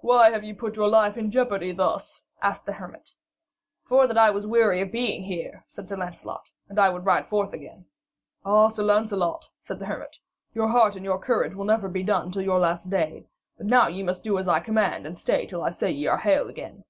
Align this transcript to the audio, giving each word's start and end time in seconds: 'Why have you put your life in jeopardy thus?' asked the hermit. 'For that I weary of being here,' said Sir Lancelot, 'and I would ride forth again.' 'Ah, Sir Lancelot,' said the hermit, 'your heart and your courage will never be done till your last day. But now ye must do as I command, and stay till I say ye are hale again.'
'Why 0.00 0.30
have 0.32 0.42
you 0.42 0.52
put 0.56 0.74
your 0.74 0.88
life 0.88 1.16
in 1.16 1.30
jeopardy 1.30 1.70
thus?' 1.70 2.20
asked 2.42 2.66
the 2.66 2.72
hermit. 2.72 3.14
'For 3.84 4.08
that 4.08 4.18
I 4.18 4.28
weary 4.32 4.80
of 4.80 4.90
being 4.90 5.22
here,' 5.22 5.64
said 5.68 5.88
Sir 5.88 5.96
Lancelot, 5.96 6.50
'and 6.68 6.76
I 6.76 6.88
would 6.88 7.04
ride 7.04 7.28
forth 7.28 7.52
again.' 7.52 7.86
'Ah, 8.44 8.66
Sir 8.66 8.82
Lancelot,' 8.82 9.50
said 9.62 9.78
the 9.78 9.86
hermit, 9.86 10.18
'your 10.54 10.66
heart 10.70 10.96
and 10.96 11.04
your 11.04 11.20
courage 11.20 11.54
will 11.54 11.66
never 11.66 11.88
be 11.88 12.02
done 12.02 12.32
till 12.32 12.42
your 12.42 12.58
last 12.58 12.90
day. 12.90 13.28
But 13.56 13.66
now 13.66 13.86
ye 13.86 14.02
must 14.02 14.24
do 14.24 14.38
as 14.40 14.48
I 14.48 14.58
command, 14.58 15.06
and 15.06 15.16
stay 15.16 15.46
till 15.46 15.62
I 15.62 15.70
say 15.70 15.92
ye 15.92 16.08
are 16.08 16.18
hale 16.18 16.48
again.' 16.50 16.82